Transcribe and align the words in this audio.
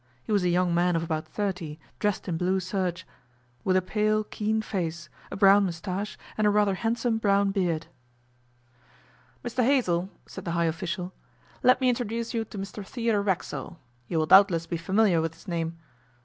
He 0.23 0.31
was 0.31 0.43
a 0.43 0.49
young 0.49 0.73
man 0.73 0.95
of 0.95 1.03
about 1.03 1.27
thirty, 1.27 1.77
dressed 1.99 2.27
in 2.27 2.35
blue 2.35 2.59
serge, 2.59 3.05
with 3.63 3.75
a 3.77 3.83
pale, 3.83 4.23
keen 4.23 4.63
face, 4.63 5.09
a 5.29 5.35
brown 5.35 5.63
moustache 5.65 6.17
and 6.39 6.47
a 6.47 6.49
rather 6.49 6.73
handsome 6.73 7.19
brown 7.19 7.51
beard. 7.51 7.85
'Mr 9.45 9.63
Hazell,' 9.63 10.09
said 10.25 10.43
the 10.43 10.53
high 10.57 10.65
official, 10.65 11.13
'let 11.61 11.79
me 11.81 11.87
introduce 11.87 12.33
you 12.33 12.43
to 12.45 12.57
Mr 12.57 12.83
Theodore 12.83 13.21
Racksole 13.21 13.77
you 14.07 14.17
will 14.17 14.25
doubtless 14.25 14.65
be 14.65 14.75
familiar 14.75 15.21
with 15.21 15.35
his 15.35 15.47
name. 15.47 15.77